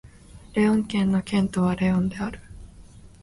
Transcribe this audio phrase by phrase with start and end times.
[0.55, 2.39] レオン県の県都はレオンである